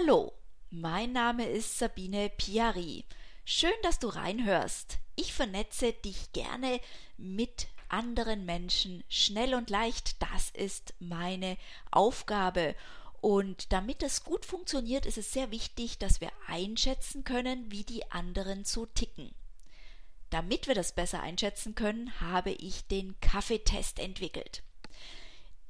[0.00, 0.32] Hallo,
[0.70, 3.04] mein Name ist Sabine Piari.
[3.44, 4.98] Schön, dass du reinhörst.
[5.16, 6.80] Ich vernetze dich gerne
[7.16, 10.22] mit anderen Menschen schnell und leicht.
[10.22, 11.56] Das ist meine
[11.90, 12.76] Aufgabe.
[13.20, 18.08] Und damit das gut funktioniert, ist es sehr wichtig, dass wir einschätzen können, wie die
[18.12, 19.34] anderen so ticken.
[20.30, 24.62] Damit wir das besser einschätzen können, habe ich den Kaffeetest entwickelt.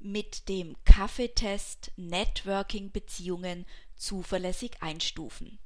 [0.06, 3.66] mit dem Kaffeetest Networking-Beziehungen
[3.96, 5.58] zuverlässig einstufen.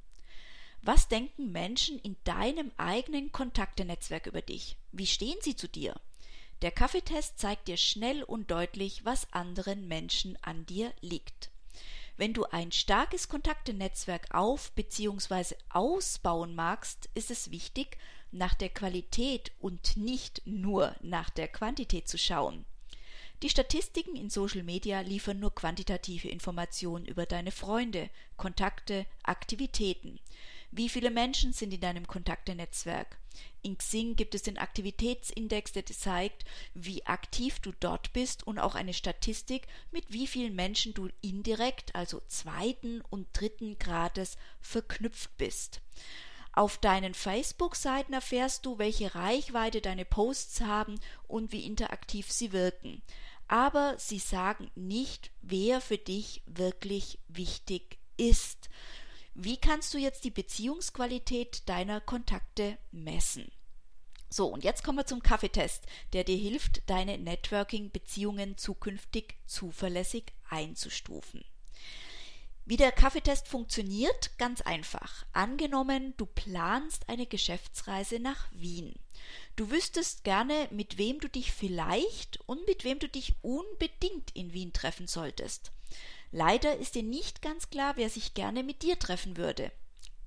[0.81, 4.77] Was denken Menschen in deinem eigenen Kontaktenetzwerk über dich?
[4.91, 5.93] Wie stehen sie zu dir?
[6.63, 11.51] Der Kaffeetest zeigt dir schnell und deutlich, was anderen Menschen an dir liegt.
[12.17, 15.55] Wenn du ein starkes Kontaktenetzwerk auf bzw.
[15.69, 17.97] ausbauen magst, ist es wichtig,
[18.31, 22.65] nach der Qualität und nicht nur nach der Quantität zu schauen.
[23.43, 30.19] Die Statistiken in Social Media liefern nur quantitative Informationen über deine Freunde, Kontakte, Aktivitäten.
[30.69, 33.17] Wie viele Menschen sind in deinem Kontaktenetzwerk?
[33.63, 38.75] In Xing gibt es den Aktivitätsindex, der zeigt, wie aktiv du dort bist und auch
[38.75, 45.81] eine Statistik, mit wie vielen Menschen du indirekt, also zweiten und dritten Grades verknüpft bist.
[46.53, 53.01] Auf deinen Facebook-Seiten erfährst du, welche Reichweite deine Posts haben und wie interaktiv sie wirken
[53.51, 58.69] aber sie sagen nicht, wer für dich wirklich wichtig ist.
[59.33, 63.51] Wie kannst du jetzt die Beziehungsqualität deiner Kontakte messen?
[64.29, 71.43] So, und jetzt kommen wir zum Kaffeetest, der dir hilft, deine Networking-Beziehungen zukünftig zuverlässig einzustufen.
[72.71, 74.37] Wie der Kaffeetest funktioniert?
[74.37, 75.25] Ganz einfach.
[75.33, 78.95] Angenommen, du planst eine Geschäftsreise nach Wien.
[79.57, 84.53] Du wüsstest gerne, mit wem du dich vielleicht und mit wem du dich unbedingt in
[84.53, 85.73] Wien treffen solltest.
[86.31, 89.73] Leider ist dir nicht ganz klar, wer sich gerne mit dir treffen würde.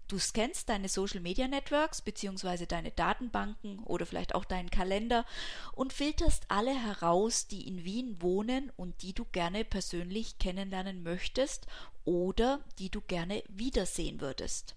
[0.06, 2.66] Du scannst deine Social Media Networks bzw.
[2.66, 5.24] deine Datenbanken oder vielleicht auch deinen Kalender
[5.72, 11.66] und filterst alle heraus, die in Wien wohnen und die du gerne persönlich kennenlernen möchtest
[12.04, 14.76] oder die du gerne wiedersehen würdest.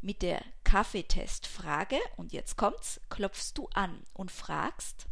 [0.00, 5.06] Mit der Kaffeetestfrage, und jetzt kommt's, klopfst du an und fragst,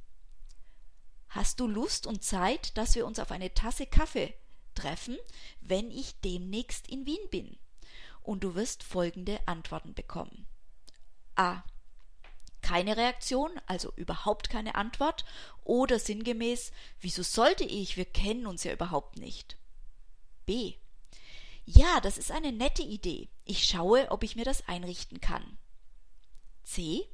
[1.31, 4.35] hast du Lust und Zeit, dass wir uns auf eine Tasse Kaffee
[4.75, 5.19] treffen,
[5.61, 7.59] wenn ich demnächst in Wien bin?
[8.23, 10.47] Und du wirst folgende Antworten bekommen.
[11.35, 11.63] A.
[12.61, 15.25] Keine Reaktion, also überhaupt keine Antwort,
[15.65, 19.57] oder sinngemäß, wieso sollte ich, wir kennen uns ja überhaupt nicht.
[20.47, 20.75] B.
[21.65, 23.29] Ja, das ist eine nette Idee.
[23.45, 25.59] Ich schaue, ob ich mir das einrichten kann.
[26.65, 27.09] C.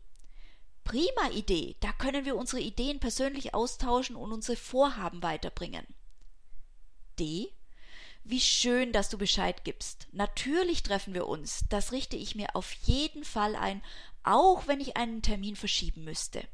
[0.85, 1.77] Prima Idee.
[1.81, 5.87] Da können wir unsere Ideen persönlich austauschen und unsere Vorhaben weiterbringen.
[7.19, 7.53] D.
[8.29, 10.07] Wie schön, dass du Bescheid gibst.
[10.13, 11.65] Natürlich treffen wir uns.
[11.69, 13.83] Das richte ich mir auf jeden Fall ein,
[14.23, 16.47] auch wenn ich einen Termin verschieben müsste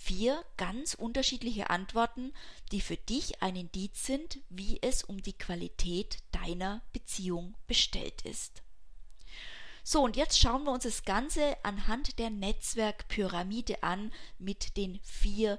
[0.00, 2.32] vier ganz unterschiedliche Antworten,
[2.72, 8.62] die für dich ein Indiz sind, wie es um die Qualität deiner Beziehung bestellt ist.
[9.84, 15.58] So, und jetzt schauen wir uns das Ganze anhand der Netzwerkpyramide an mit den vier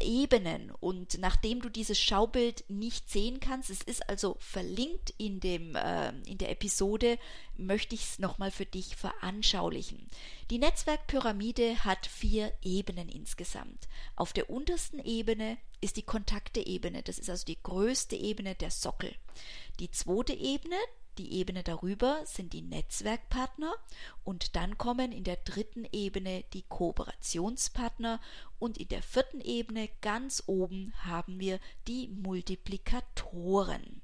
[0.00, 0.70] Ebenen.
[0.70, 6.10] Und nachdem du dieses Schaubild nicht sehen kannst, es ist also verlinkt in, dem, äh,
[6.26, 7.18] in der Episode,
[7.56, 10.06] möchte ich es nochmal für dich veranschaulichen.
[10.50, 13.88] Die Netzwerkpyramide hat vier Ebenen insgesamt.
[14.16, 19.14] Auf der untersten Ebene ist die Kontakte-Ebene, das ist also die größte Ebene der Sockel.
[19.80, 20.76] Die zweite Ebene,
[21.18, 23.74] die Ebene darüber sind die Netzwerkpartner
[24.24, 28.20] und dann kommen in der dritten Ebene die Kooperationspartner
[28.58, 34.00] und in der vierten Ebene ganz oben haben wir die Multiplikatoren.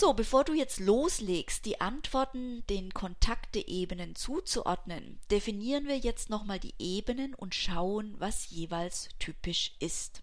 [0.00, 6.74] So, bevor du jetzt loslegst, die Antworten den Kontakteebenen zuzuordnen, definieren wir jetzt nochmal die
[6.78, 10.22] Ebenen und schauen, was jeweils typisch ist.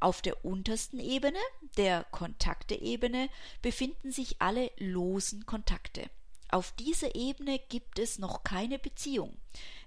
[0.00, 1.38] Auf der untersten Ebene,
[1.76, 3.28] der Kontakteebene,
[3.60, 6.08] befinden sich alle losen Kontakte.
[6.48, 9.36] Auf dieser Ebene gibt es noch keine Beziehung.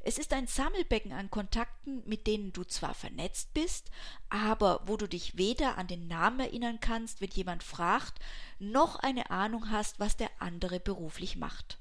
[0.03, 3.92] Es ist ein Sammelbecken an Kontakten, mit denen du zwar vernetzt bist,
[4.30, 8.19] aber wo du dich weder an den Namen erinnern kannst, wenn jemand fragt,
[8.57, 11.77] noch eine Ahnung hast, was der andere beruflich macht.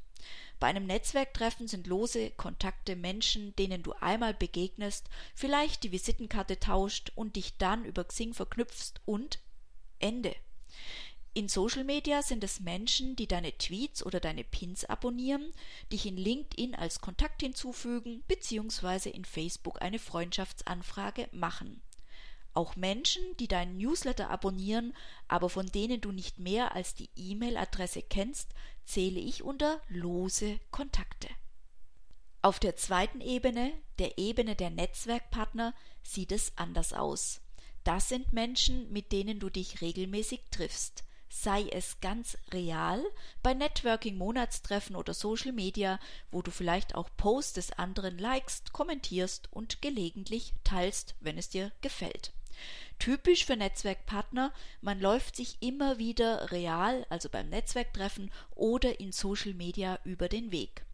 [0.58, 7.12] Bei einem Netzwerktreffen sind lose Kontakte Menschen, denen du einmal begegnest, vielleicht die Visitenkarte tauscht
[7.14, 9.38] und dich dann über Xing verknüpfst und
[9.99, 10.37] Ende.
[11.32, 15.53] In Social Media sind es Menschen, die deine Tweets oder deine Pins abonnieren,
[15.93, 19.11] dich in LinkedIn als Kontakt hinzufügen bzw.
[19.11, 21.82] in Facebook eine Freundschaftsanfrage machen.
[22.53, 24.93] Auch Menschen, die deinen Newsletter abonnieren,
[25.29, 28.49] aber von denen du nicht mehr als die E-Mail-Adresse kennst,
[28.85, 31.29] zähle ich unter lose Kontakte.
[32.43, 37.41] Auf der zweiten Ebene, der Ebene der Netzwerkpartner, sieht es anders aus.
[37.85, 43.03] Das sind Menschen, mit denen du dich regelmäßig triffst sei es ganz real
[43.43, 45.99] bei Networking Monatstreffen oder Social Media,
[46.31, 51.73] wo du vielleicht auch Posts des anderen likest, kommentierst und gelegentlich teilst, wenn es dir
[51.81, 52.32] gefällt.
[52.99, 59.55] Typisch für Netzwerkpartner, man läuft sich immer wieder real, also beim Netzwerktreffen oder in Social
[59.55, 60.85] Media über den Weg.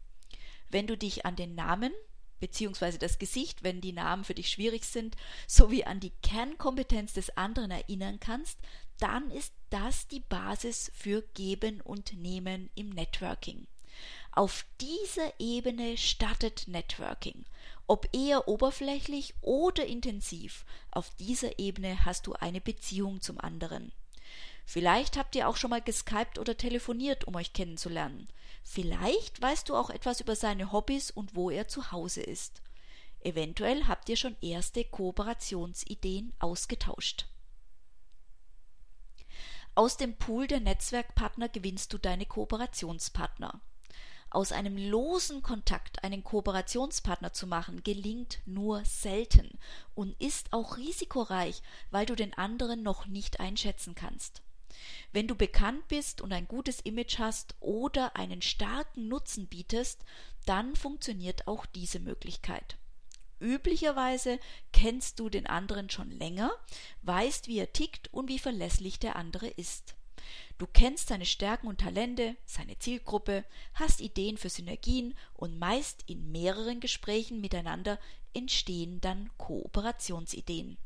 [0.69, 1.91] Wenn du dich an den Namen
[2.39, 5.15] beziehungsweise das Gesicht, wenn die Namen für dich schwierig sind,
[5.47, 8.59] sowie an die Kernkompetenz des anderen erinnern kannst,
[8.99, 13.67] dann ist das die Basis für Geben und Nehmen im Networking.
[14.31, 17.45] Auf dieser Ebene startet Networking.
[17.87, 23.91] Ob eher oberflächlich oder intensiv, auf dieser Ebene hast du eine Beziehung zum anderen.
[24.65, 28.27] Vielleicht habt ihr auch schon mal geskypt oder telefoniert, um euch kennenzulernen.
[28.63, 32.61] Vielleicht weißt du auch etwas über seine Hobbys und wo er zu Hause ist.
[33.21, 37.27] Eventuell habt ihr schon erste Kooperationsideen ausgetauscht.
[39.77, 43.61] Aus dem Pool der Netzwerkpartner gewinnst du deine Kooperationspartner.
[44.31, 49.59] Aus einem losen Kontakt einen Kooperationspartner zu machen, gelingt nur selten
[49.93, 54.41] und ist auch risikoreich, weil du den anderen noch nicht einschätzen kannst.
[55.11, 60.03] Wenn du bekannt bist und ein gutes Image hast oder einen starken Nutzen bietest,
[60.47, 62.79] dann funktioniert auch diese Möglichkeit.
[63.39, 64.39] Üblicherweise
[64.71, 66.51] kennst du den anderen schon länger,
[67.03, 69.95] weißt, wie er tickt und wie verlässlich der andere ist.
[70.57, 76.31] Du kennst seine Stärken und Talente, seine Zielgruppe, hast Ideen für Synergien und meist in
[76.31, 77.99] mehreren Gesprächen miteinander
[78.33, 80.77] entstehen dann Kooperationsideen.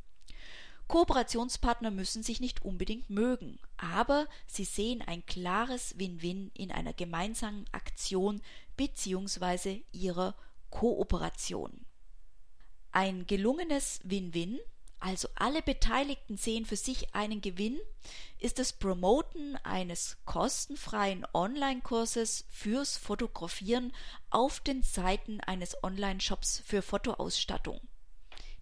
[0.88, 7.66] Kooperationspartner müssen sich nicht unbedingt mögen, aber sie sehen ein klares Win-Win in einer gemeinsamen
[7.72, 8.42] Aktion
[8.76, 9.84] bzw.
[9.94, 10.36] ihrer
[10.70, 11.86] Kooperation.
[12.92, 14.60] Ein gelungenes Win-Win,
[15.00, 17.80] also alle Beteiligten sehen für sich einen Gewinn,
[18.38, 23.94] ist das Promoten eines kostenfreien Online-Kurses fürs Fotografieren
[24.30, 27.80] auf den Seiten eines Online-Shops für Fotoausstattung.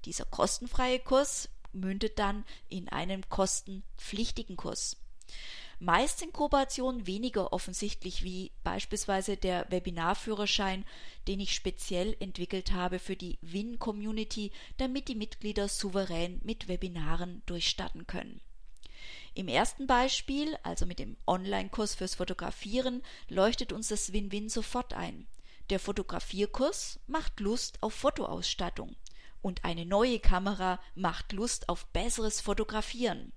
[0.05, 4.95] Dieser kostenfreie Kurs mündet dann in einem kostenpflichtigen Kurs.
[5.81, 10.83] Meist sind Kooperationen weniger offensichtlich wie beispielsweise der Webinarführerschein,
[11.27, 18.07] den ich speziell entwickelt habe für die Win-Community, damit die Mitglieder souverän mit Webinaren durchstarten
[18.07, 18.41] können.
[19.35, 25.27] Im ersten Beispiel, also mit dem Online-Kurs fürs Fotografieren, leuchtet uns das Win-Win sofort ein.
[25.69, 28.97] Der Fotografierkurs macht Lust auf Fotoausstattung
[29.41, 33.31] und eine neue Kamera macht Lust auf besseres Fotografieren.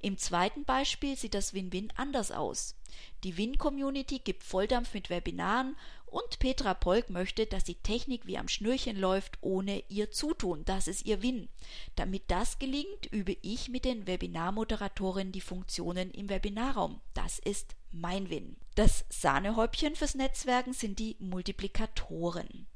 [0.00, 2.76] Im zweiten Beispiel sieht das Win-Win anders aus.
[3.24, 8.48] Die Win-Community gibt Volldampf mit Webinaren und Petra Polk möchte, dass die Technik wie am
[8.48, 10.64] Schnürchen läuft, ohne ihr Zutun.
[10.64, 11.48] Das ist ihr Win.
[11.96, 17.00] Damit das gelingt, übe ich mit den Webinarmoderatorinnen die Funktionen im Webinarraum.
[17.14, 18.56] Das ist mein Win.
[18.74, 22.66] Das Sahnehäubchen fürs Netzwerken sind die Multiplikatoren.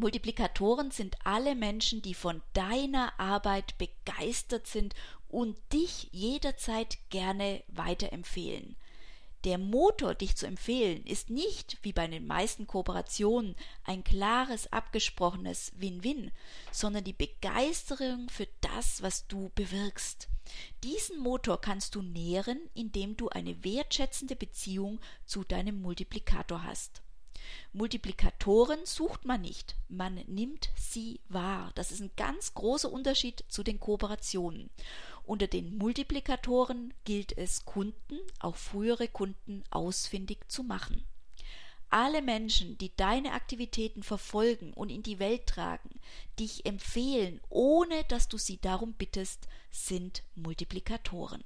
[0.00, 4.94] Multiplikatoren sind alle Menschen, die von deiner Arbeit begeistert sind
[5.28, 8.76] und dich jederzeit gerne weiterempfehlen.
[9.44, 15.72] Der Motor, dich zu empfehlen, ist nicht, wie bei den meisten Kooperationen, ein klares, abgesprochenes
[15.76, 16.30] Win-Win,
[16.72, 20.28] sondern die Begeisterung für das, was du bewirkst.
[20.82, 27.02] Diesen Motor kannst du nähren, indem du eine wertschätzende Beziehung zu deinem Multiplikator hast.
[27.72, 31.70] Multiplikatoren sucht man nicht, man nimmt sie wahr.
[31.74, 34.70] Das ist ein ganz großer Unterschied zu den Kooperationen.
[35.24, 41.04] Unter den Multiplikatoren gilt es, Kunden, auch frühere Kunden, ausfindig zu machen.
[41.88, 45.90] Alle Menschen, die deine Aktivitäten verfolgen und in die Welt tragen,
[46.38, 51.42] dich empfehlen, ohne dass du sie darum bittest, sind Multiplikatoren.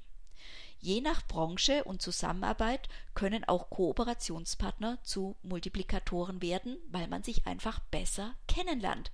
[0.84, 7.78] Je nach Branche und Zusammenarbeit können auch Kooperationspartner zu Multiplikatoren werden, weil man sich einfach
[7.78, 9.10] besser kennenlernt.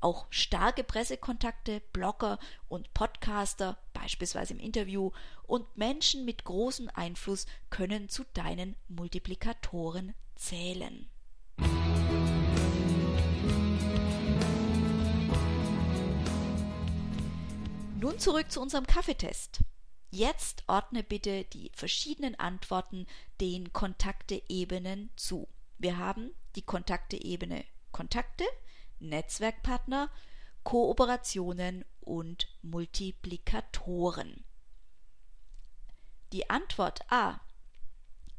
[0.00, 2.38] Auch starke Pressekontakte, Blogger
[2.70, 5.10] und Podcaster, beispielsweise im Interview,
[5.42, 11.10] und Menschen mit großem Einfluss können zu deinen Multiplikatoren zählen.
[18.00, 19.60] Nun zurück zu unserem Kaffeetest.
[20.14, 23.06] Jetzt ordne bitte die verschiedenen Antworten
[23.40, 25.48] den Kontakteebenen zu.
[25.78, 28.44] Wir haben die Kontakteebene Kontakte,
[29.00, 30.10] Netzwerkpartner,
[30.64, 34.44] Kooperationen und Multiplikatoren.
[36.32, 37.40] Die Antwort A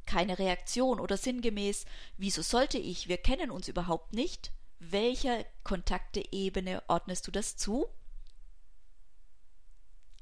[0.05, 1.85] keine Reaktion oder sinngemäß
[2.17, 7.87] wieso sollte ich, wir kennen uns überhaupt nicht, welcher Kontakteebene ordnest du das zu?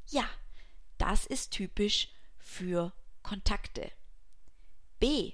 [0.07, 0.29] Ja,
[1.01, 2.93] das ist typisch für
[3.23, 3.91] Kontakte.
[4.99, 5.33] B.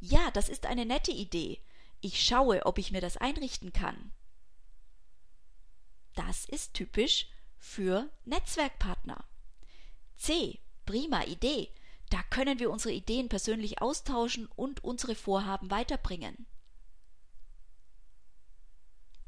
[0.00, 1.62] Ja, das ist eine nette Idee.
[2.00, 4.12] Ich schaue, ob ich mir das einrichten kann.
[6.14, 9.24] Das ist typisch für Netzwerkpartner.
[10.16, 10.58] C.
[10.86, 11.72] Prima Idee.
[12.10, 16.46] Da können wir unsere Ideen persönlich austauschen und unsere Vorhaben weiterbringen.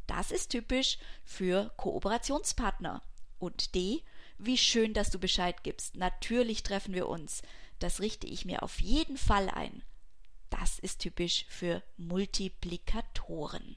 [0.09, 3.03] Das ist typisch für Kooperationspartner.
[3.39, 4.03] Und D.
[4.39, 5.97] Wie schön, dass du Bescheid gibst.
[5.97, 7.43] Natürlich treffen wir uns.
[7.81, 9.83] Das richte ich mir auf jeden Fall ein.
[10.49, 13.77] Das ist typisch für Multiplikatoren.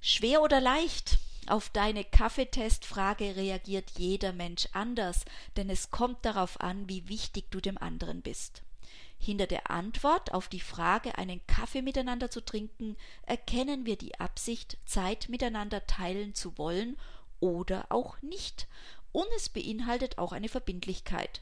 [0.00, 1.18] Schwer oder leicht?
[1.46, 5.24] Auf deine Kaffeetestfrage reagiert jeder Mensch anders,
[5.56, 8.62] denn es kommt darauf an, wie wichtig du dem anderen bist.
[9.18, 14.78] Hinter der Antwort auf die Frage, einen Kaffee miteinander zu trinken, erkennen wir die Absicht,
[14.84, 16.96] Zeit miteinander teilen zu wollen
[17.40, 18.68] oder auch nicht.
[19.12, 21.40] Und es beinhaltet auch eine Verbindlichkeit.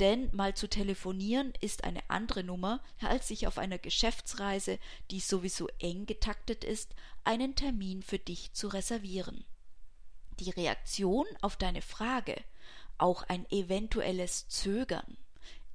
[0.00, 4.78] Denn mal zu telefonieren ist eine andere Nummer, als sich auf einer Geschäftsreise,
[5.10, 9.44] die sowieso eng getaktet ist, einen Termin für dich zu reservieren.
[10.40, 12.36] Die Reaktion auf deine Frage,
[12.98, 15.16] auch ein eventuelles Zögern,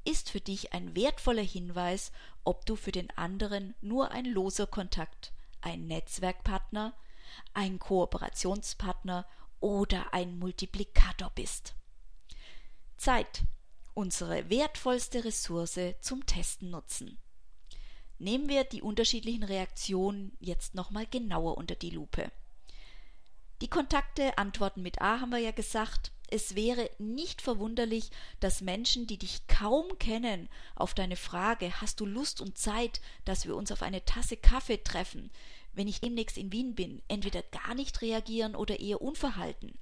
[0.06, 2.12] ist für dich ein wertvoller Hinweis,
[2.44, 6.94] ob du für den anderen nur ein loser Kontakt, ein Netzwerkpartner,
[7.54, 9.26] ein Kooperationspartner
[9.60, 11.76] oder ein Multiplikator bist.
[12.98, 13.44] Zeit,
[13.94, 17.18] unsere wertvollste Ressource zum Testen nutzen.
[18.18, 22.32] Nehmen wir die unterschiedlichen Reaktionen jetzt nochmal genauer unter die Lupe.
[23.62, 26.12] Die Kontakte antworten mit A haben wir ja gesagt.
[26.32, 32.06] Es wäre nicht verwunderlich, dass Menschen, die dich kaum kennen, auf deine Frage, hast du
[32.06, 35.32] Lust und Zeit, dass wir uns auf eine Tasse Kaffee treffen,
[35.74, 39.78] wenn ich demnächst in Wien bin, entweder gar nicht reagieren oder eher unverhalten.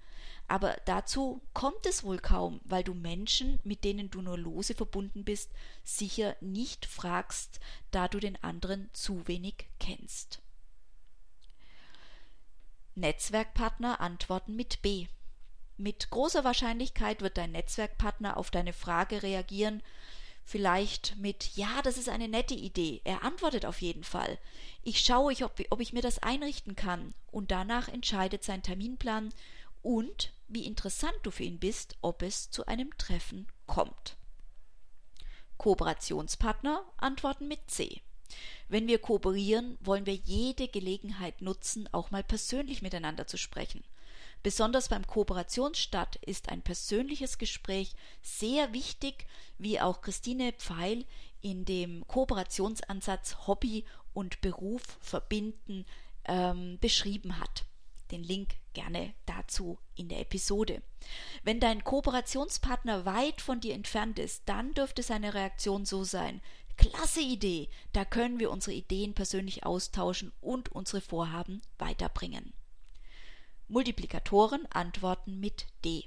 [0.47, 5.25] Aber dazu kommt es wohl kaum, weil du Menschen, mit denen du nur lose verbunden
[5.25, 5.51] bist,
[5.83, 7.59] sicher nicht fragst,
[7.91, 10.41] da du den anderen zu wenig kennst.
[12.95, 15.07] Netzwerkpartner antworten mit B.
[15.75, 19.83] Mit großer Wahrscheinlichkeit wird dein Netzwerkpartner auf deine Frage reagieren,
[20.47, 23.01] vielleicht mit Ja, das ist eine nette Idee.
[23.03, 24.39] Er antwortet auf jeden Fall.
[24.81, 27.13] Ich schaue, ob, ob ich mir das einrichten kann.
[27.31, 29.33] Und danach entscheidet sein Terminplan
[29.83, 34.15] und wie interessant du für ihn bist, ob es zu einem Treffen kommt.
[35.57, 38.01] Kooperationspartner antworten mit C.
[38.69, 43.83] Wenn wir kooperieren, wollen wir jede Gelegenheit nutzen, auch mal persönlich miteinander zu sprechen.
[44.43, 49.25] Besonders beim Kooperationsstart ist ein persönliches Gespräch sehr wichtig,
[49.57, 51.05] wie auch Christine Pfeil
[51.41, 55.85] in dem Kooperationsansatz Hobby und Beruf verbinden
[56.25, 57.65] ähm, beschrieben hat.
[58.11, 60.81] Den Link gerne dazu in der Episode.
[61.43, 66.41] Wenn dein Kooperationspartner weit von dir entfernt ist, dann dürfte seine Reaktion so sein.
[66.77, 72.53] Klasse Idee, da können wir unsere Ideen persönlich austauschen und unsere Vorhaben weiterbringen.
[73.67, 76.05] Multiplikatoren antworten mit D.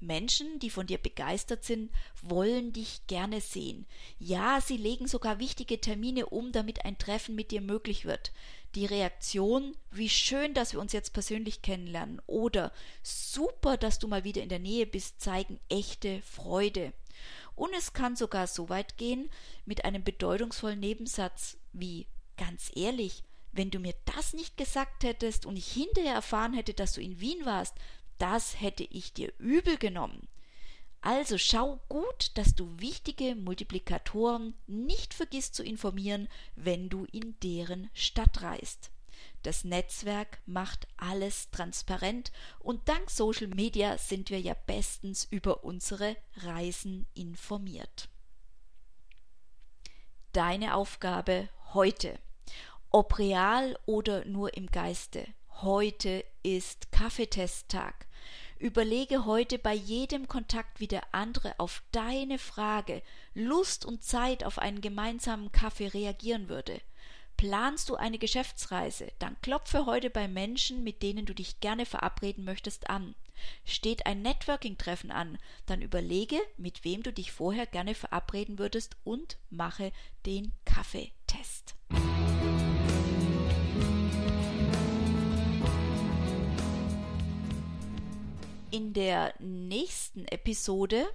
[0.00, 1.90] Menschen, die von dir begeistert sind,
[2.22, 3.86] wollen dich gerne sehen.
[4.18, 8.32] Ja, sie legen sogar wichtige Termine um, damit ein Treffen mit dir möglich wird.
[8.74, 12.72] Die Reaktion, wie schön, dass wir uns jetzt persönlich kennenlernen oder
[13.02, 16.92] super, dass du mal wieder in der Nähe bist, zeigen echte Freude.
[17.54, 19.30] Und es kann sogar so weit gehen
[19.64, 23.22] mit einem bedeutungsvollen Nebensatz wie ganz ehrlich,
[23.56, 27.20] wenn du mir das nicht gesagt hättest und ich hinterher erfahren hätte, dass du in
[27.20, 27.74] Wien warst,
[28.18, 30.28] das hätte ich dir übel genommen.
[31.00, 37.90] Also schau gut, dass du wichtige Multiplikatoren nicht vergisst zu informieren, wenn du in deren
[37.94, 38.90] Stadt reist.
[39.42, 46.16] Das Netzwerk macht alles transparent und dank Social Media sind wir ja bestens über unsere
[46.38, 48.08] Reisen informiert.
[50.32, 52.18] Deine Aufgabe heute,
[52.90, 55.26] ob real oder nur im Geiste,
[55.62, 58.06] heute ist Kaffeetesttag.
[58.58, 63.02] Überlege heute bei jedem Kontakt, wie der andere auf deine Frage,
[63.34, 66.80] Lust und Zeit auf einen gemeinsamen Kaffee reagieren würde.
[67.36, 72.44] Planst du eine Geschäftsreise, dann klopfe heute bei Menschen, mit denen du dich gerne verabreden
[72.44, 73.14] möchtest, an.
[73.66, 79.36] Steht ein Networking-Treffen an, dann überlege, mit wem du dich vorher gerne verabreden würdest und
[79.50, 79.92] mache
[80.24, 81.74] den Kaffeetest.
[88.70, 91.06] In der nächsten Episode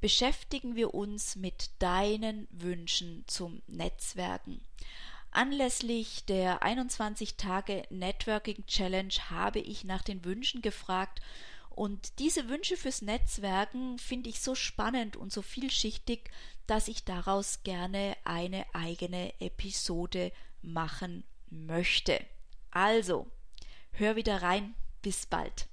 [0.00, 4.60] beschäftigen wir uns mit deinen Wünschen zum Netzwerken.
[5.30, 11.20] Anlässlich der 21 Tage Networking Challenge habe ich nach den Wünschen gefragt
[11.70, 16.30] und diese Wünsche fürs Netzwerken finde ich so spannend und so vielschichtig,
[16.66, 22.24] dass ich daraus gerne eine eigene Episode machen möchte.
[22.70, 23.30] Also,
[23.92, 24.74] hör wieder rein.
[25.00, 25.68] Bis bald.